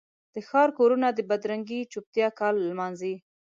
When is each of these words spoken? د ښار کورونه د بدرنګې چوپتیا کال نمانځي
د 0.33 0.35
ښار 0.47 0.69
کورونه 0.79 1.07
د 1.13 1.19
بدرنګې 1.29 1.89
چوپتیا 1.91 2.27
کال 2.39 2.55
نمانځي 2.69 3.15